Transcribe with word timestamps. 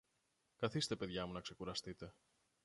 Καθήστε, 0.55 0.95
παιδιά 0.95 1.25
μου, 1.25 1.33
να 1.33 1.41
ξεκουραστείτε. 1.41 2.13